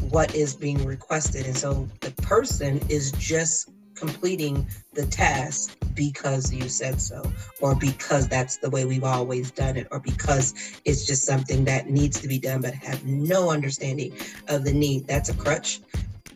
what 0.10 0.34
is 0.34 0.56
being 0.56 0.84
requested. 0.86 1.46
And 1.46 1.56
so 1.56 1.88
the 2.02 2.10
person 2.24 2.82
is 2.90 3.12
just 3.12 3.70
completing 4.08 4.68
the 4.92 5.06
task 5.06 5.78
because 5.96 6.52
you 6.52 6.68
said 6.68 7.00
so, 7.00 7.24
or 7.62 7.74
because 7.74 8.28
that's 8.28 8.58
the 8.58 8.70
way 8.70 8.84
we've 8.84 9.06
always 9.06 9.50
done 9.52 9.78
it, 9.78 9.88
or 9.92 10.00
because 10.00 10.54
it's 10.84 11.06
just 11.06 11.24
something 11.24 11.64
that 11.64 11.90
needs 11.90 12.20
to 12.20 12.28
be 12.28 12.38
done, 12.38 12.60
but 12.60 12.74
have 12.74 13.06
no 13.06 13.50
understanding 13.50 14.14
of 14.50 14.66
the 14.66 14.74
need. 14.74 15.08
That's 15.08 15.30
a 15.30 15.34
crutch. 15.34 15.80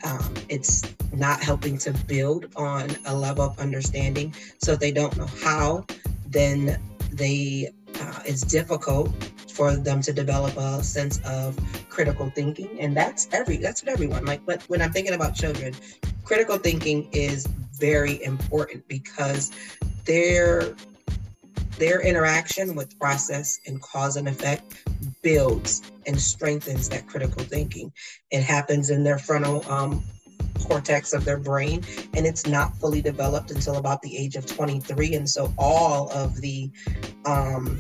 Um, 0.05 0.33
it's 0.47 0.81
not 1.11 1.43
helping 1.43 1.77
to 1.79 1.91
build 2.07 2.45
on 2.55 2.95
a 3.05 3.13
level 3.13 3.43
of 3.43 3.59
understanding. 3.59 4.33
So 4.59 4.73
if 4.73 4.79
they 4.79 4.91
don't 4.91 5.17
know 5.17 5.27
how, 5.43 5.85
then 6.27 6.79
they 7.11 7.73
uh, 7.99 8.19
it's 8.25 8.43
difficult 8.43 9.11
for 9.57 9.75
them 9.75 10.01
to 10.01 10.13
develop 10.13 10.55
a 10.57 10.83
sense 10.83 11.19
of 11.25 11.57
critical 11.89 12.29
thinking 12.29 12.79
and 12.79 12.95
that's 12.95 13.27
every 13.33 13.57
that's 13.57 13.83
what 13.83 13.91
everyone 13.91 14.23
like 14.25 14.45
but 14.45 14.61
when 14.69 14.81
i'm 14.81 14.91
thinking 14.91 15.15
about 15.15 15.33
children 15.33 15.73
critical 16.23 16.57
thinking 16.57 17.09
is 17.11 17.47
very 17.79 18.23
important 18.23 18.87
because 18.87 19.51
their 20.05 20.75
their 21.77 22.01
interaction 22.01 22.75
with 22.75 22.97
process 22.99 23.59
and 23.67 23.81
cause 23.81 24.15
and 24.15 24.27
effect 24.27 24.83
builds 25.21 25.83
and 26.05 26.19
strengthens 26.19 26.89
that 26.89 27.07
critical 27.07 27.43
thinking. 27.43 27.91
It 28.31 28.41
happens 28.41 28.89
in 28.89 29.03
their 29.03 29.19
frontal 29.19 29.63
um, 29.71 30.03
cortex 30.59 31.13
of 31.13 31.23
their 31.23 31.37
brain, 31.37 31.83
and 32.13 32.25
it's 32.25 32.47
not 32.47 32.75
fully 32.77 33.01
developed 33.01 33.51
until 33.51 33.75
about 33.75 34.01
the 34.01 34.17
age 34.17 34.35
of 34.35 34.45
23. 34.45 35.15
And 35.15 35.29
so 35.29 35.53
all 35.57 36.09
of 36.11 36.41
the 36.41 36.71
um, 37.25 37.79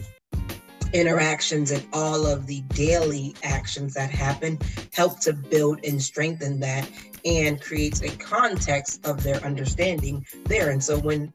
interactions 0.93 1.71
and 1.71 1.85
all 1.93 2.25
of 2.25 2.47
the 2.47 2.61
daily 2.69 3.35
actions 3.43 3.93
that 3.93 4.09
happen 4.09 4.57
help 4.93 5.19
to 5.21 5.33
build 5.33 5.83
and 5.85 6.01
strengthen 6.01 6.59
that 6.59 6.89
and 7.25 7.61
creates 7.61 8.01
a 8.01 8.09
context 8.17 9.05
of 9.05 9.23
their 9.23 9.37
understanding 9.43 10.25
there. 10.45 10.71
And 10.71 10.83
so 10.83 10.97
when 10.99 11.33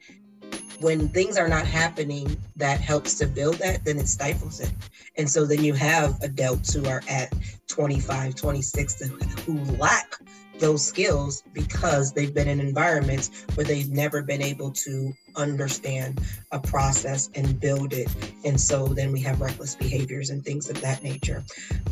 when 0.80 1.09
things 1.09 1.38
are 1.38 1.49
not 1.49 1.64
happening 1.64 2.37
that 2.56 2.80
helps 2.80 3.14
to 3.14 3.26
build 3.26 3.54
that, 3.56 3.85
then 3.85 3.99
it 3.99 4.09
stifles 4.09 4.59
it. 4.59 4.73
And 5.16 5.30
so 5.30 5.47
then 5.47 5.62
you 5.62 5.75
have 5.75 6.21
adults 6.23 6.75
who 6.75 6.87
are 6.87 7.02
at 7.09 7.32
25, 7.68 8.35
26 8.35 9.02
who 9.47 9.59
lack 9.76 10.16
those 10.62 10.87
skills 10.87 11.42
because 11.52 12.12
they've 12.12 12.33
been 12.33 12.49
in 12.49 12.61
environments 12.61 13.45
where 13.54 13.66
they've 13.66 13.90
never 13.90 14.23
been 14.23 14.40
able 14.40 14.71
to 14.71 15.12
understand 15.35 16.21
a 16.52 16.61
process 16.61 17.28
and 17.35 17.59
build 17.59 17.92
it. 17.92 18.09
And 18.45 18.59
so 18.59 18.87
then 18.87 19.11
we 19.11 19.21
have 19.23 19.40
reckless 19.40 19.75
behaviors 19.75 20.31
and 20.31 20.45
things 20.45 20.71
of 20.71 20.81
that 20.81 21.02
nature. 21.02 21.42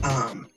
Um, 0.05 0.49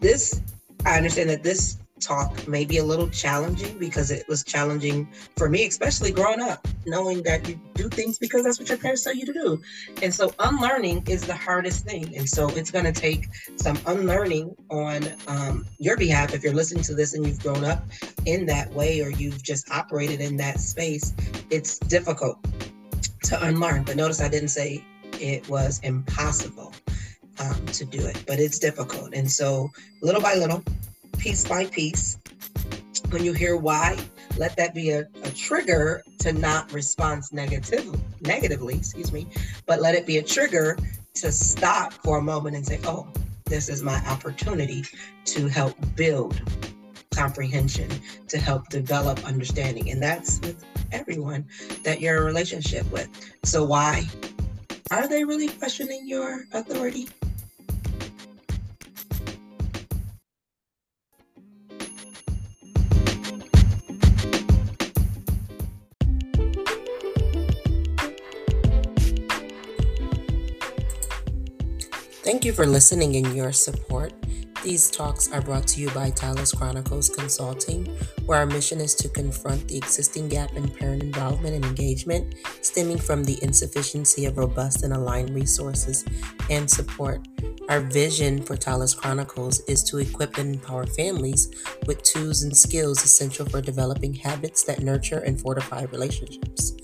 this, 0.00 0.40
I 0.86 0.96
understand 0.96 1.28
that 1.28 1.42
this 1.42 1.76
talk 2.00 2.46
maybe 2.48 2.78
a 2.78 2.84
little 2.84 3.08
challenging 3.08 3.78
because 3.78 4.10
it 4.10 4.26
was 4.28 4.44
challenging 4.44 5.08
for 5.36 5.48
me, 5.48 5.66
especially 5.66 6.10
growing 6.12 6.40
up, 6.40 6.66
knowing 6.86 7.22
that 7.22 7.48
you 7.48 7.60
do 7.74 7.88
things 7.88 8.18
because 8.18 8.44
that's 8.44 8.58
what 8.58 8.68
your 8.68 8.78
parents 8.78 9.04
tell 9.04 9.14
you 9.14 9.26
to 9.26 9.32
do. 9.32 9.60
And 10.02 10.12
so 10.12 10.32
unlearning 10.38 11.04
is 11.08 11.22
the 11.22 11.34
hardest 11.34 11.84
thing. 11.84 12.16
And 12.16 12.28
so 12.28 12.48
it's 12.50 12.70
going 12.70 12.84
to 12.84 12.92
take 12.92 13.28
some 13.56 13.78
unlearning 13.86 14.54
on 14.70 15.08
um, 15.28 15.66
your 15.78 15.96
behalf 15.96 16.34
if 16.34 16.42
you're 16.42 16.54
listening 16.54 16.82
to 16.84 16.94
this 16.94 17.14
and 17.14 17.26
you've 17.26 17.40
grown 17.40 17.64
up 17.64 17.84
in 18.26 18.46
that 18.46 18.72
way 18.72 19.00
or 19.00 19.10
you've 19.10 19.42
just 19.42 19.70
operated 19.70 20.20
in 20.20 20.36
that 20.38 20.60
space. 20.60 21.14
It's 21.50 21.78
difficult 21.78 22.38
to 23.24 23.44
unlearn. 23.44 23.84
But 23.84 23.96
notice 23.96 24.20
I 24.20 24.28
didn't 24.28 24.48
say 24.48 24.84
it 25.20 25.48
was 25.48 25.80
impossible 25.82 26.74
um, 27.38 27.66
to 27.66 27.84
do 27.84 28.04
it, 28.04 28.22
but 28.26 28.38
it's 28.38 28.58
difficult. 28.58 29.14
And 29.14 29.30
so 29.30 29.70
little 30.02 30.20
by 30.20 30.34
little, 30.34 30.62
piece 31.20 31.46
by 31.46 31.66
piece. 31.66 32.18
When 33.10 33.24
you 33.24 33.34
hear 33.34 33.56
why, 33.56 33.98
let 34.38 34.56
that 34.56 34.74
be 34.74 34.90
a, 34.90 35.00
a 35.22 35.30
trigger 35.30 36.02
to 36.20 36.32
not 36.32 36.72
respond 36.72 37.24
negative, 37.30 37.94
negatively, 38.22 38.74
excuse 38.74 39.12
me, 39.12 39.26
but 39.66 39.80
let 39.80 39.94
it 39.94 40.06
be 40.06 40.16
a 40.16 40.22
trigger 40.22 40.78
to 41.14 41.30
stop 41.30 41.92
for 41.92 42.18
a 42.18 42.22
moment 42.22 42.56
and 42.56 42.66
say, 42.66 42.80
oh, 42.84 43.06
this 43.44 43.68
is 43.68 43.82
my 43.82 43.96
opportunity 44.06 44.84
to 45.26 45.46
help 45.48 45.74
build 45.94 46.40
comprehension, 47.12 47.90
to 48.28 48.38
help 48.38 48.68
develop 48.68 49.22
understanding. 49.26 49.90
And 49.90 50.02
that's 50.02 50.40
with 50.40 50.64
everyone 50.90 51.44
that 51.82 52.00
you're 52.00 52.16
in 52.16 52.22
a 52.22 52.24
relationship 52.24 52.90
with. 52.90 53.08
So, 53.44 53.64
why? 53.64 54.04
Are 54.90 55.06
they 55.06 55.24
really 55.24 55.48
questioning 55.48 56.08
your 56.08 56.46
authority? 56.52 57.08
You 72.50 72.56
for 72.56 72.66
listening 72.66 73.14
and 73.14 73.36
your 73.36 73.52
support. 73.52 74.12
These 74.64 74.90
talks 74.90 75.30
are 75.30 75.40
brought 75.40 75.68
to 75.68 75.80
you 75.80 75.88
by 75.90 76.10
Tyla's 76.10 76.50
Chronicles 76.50 77.08
Consulting, 77.08 77.96
where 78.30 78.38
our 78.38 78.46
mission 78.46 78.80
is 78.80 78.94
to 78.94 79.08
confront 79.08 79.66
the 79.66 79.76
existing 79.76 80.28
gap 80.28 80.52
in 80.52 80.68
parent 80.68 81.02
involvement 81.02 81.52
and 81.52 81.64
engagement 81.64 82.36
stemming 82.60 82.96
from 82.96 83.24
the 83.24 83.36
insufficiency 83.42 84.24
of 84.24 84.38
robust 84.38 84.84
and 84.84 84.92
aligned 84.92 85.30
resources 85.30 86.04
and 86.48 86.70
support. 86.70 87.26
Our 87.68 87.80
vision 87.80 88.40
for 88.40 88.56
Tyla's 88.56 88.94
Chronicles 88.94 89.58
is 89.66 89.82
to 89.82 89.98
equip 89.98 90.38
and 90.38 90.54
empower 90.54 90.86
families 90.86 91.50
with 91.88 92.04
tools 92.04 92.44
and 92.44 92.56
skills 92.56 93.04
essential 93.04 93.46
for 93.46 93.60
developing 93.60 94.14
habits 94.14 94.62
that 94.62 94.80
nurture 94.80 95.18
and 95.18 95.40
fortify 95.40 95.86
relationships. 95.90 96.76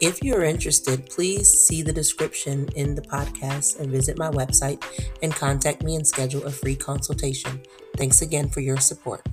If 0.00 0.22
you're 0.22 0.44
interested, 0.44 1.06
please 1.06 1.52
see 1.52 1.82
the 1.82 1.92
description 1.92 2.68
in 2.76 2.94
the 2.94 3.02
podcast 3.02 3.80
and 3.80 3.90
visit 3.90 4.16
my 4.16 4.30
website 4.30 4.80
and 5.24 5.34
contact 5.34 5.82
me 5.82 5.96
and 5.96 6.06
schedule 6.06 6.44
a 6.44 6.52
free 6.52 6.76
consultation. 6.76 7.60
Thanks 7.96 8.22
again 8.22 8.48
for 8.48 8.60
your 8.60 8.76
support. 8.76 9.26